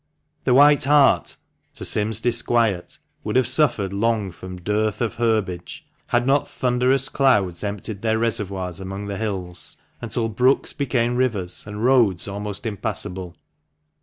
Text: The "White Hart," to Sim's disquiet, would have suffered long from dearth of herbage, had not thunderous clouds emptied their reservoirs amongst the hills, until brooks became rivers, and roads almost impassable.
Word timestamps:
The 0.45 0.55
"White 0.55 0.85
Hart," 0.85 1.37
to 1.75 1.85
Sim's 1.85 2.19
disquiet, 2.19 2.97
would 3.23 3.35
have 3.35 3.45
suffered 3.45 3.93
long 3.93 4.31
from 4.31 4.57
dearth 4.59 4.99
of 4.99 5.17
herbage, 5.17 5.85
had 6.07 6.25
not 6.25 6.47
thunderous 6.49 7.07
clouds 7.07 7.63
emptied 7.63 8.01
their 8.01 8.17
reservoirs 8.17 8.79
amongst 8.79 9.09
the 9.09 9.17
hills, 9.17 9.77
until 10.01 10.27
brooks 10.27 10.73
became 10.73 11.17
rivers, 11.17 11.65
and 11.67 11.85
roads 11.85 12.27
almost 12.27 12.65
impassable. 12.65 13.35